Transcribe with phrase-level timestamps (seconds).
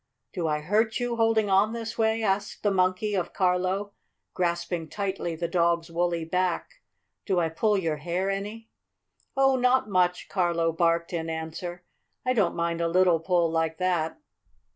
[0.33, 3.93] "Do I hurt you, holding on this way?" asked the Monkey of Carlo,
[4.33, 6.81] grasping tightly the dog's woolly back.
[7.27, 8.71] "Do I pull your hair any?"
[9.37, 11.83] "Oh, not much," Carlo barked in answer.
[12.25, 14.19] "I don't mind a little pull like that."